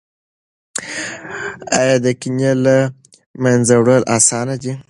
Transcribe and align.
ایا 1.79 1.95
د 2.05 2.07
کینې 2.21 2.51
له 2.63 2.75
منځه 3.43 3.75
وړل 3.79 4.03
اسانه 4.17 4.55
دي؟ 4.61 4.73